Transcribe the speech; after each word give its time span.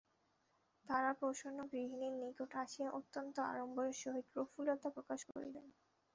তারাপ্রসন্ন 0.85 1.59
গৃহিণীর 1.71 2.13
নিকট 2.21 2.51
আসিয়া 2.63 2.89
অত্যন্ত 2.99 3.35
আড়ম্বরের 3.49 3.95
সহিত 4.03 4.25
প্রফুল্লতা 4.33 4.87
প্রকাশ 4.95 5.19
করিলেন। 5.29 5.65